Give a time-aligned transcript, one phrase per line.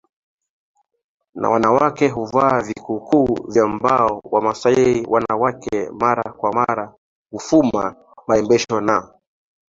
[1.35, 6.93] na wanawake huvaa vikuku vya mbao Wamasai wanawake mara kwa mara
[7.31, 7.95] hufuma
[8.27, 9.09] marembesho na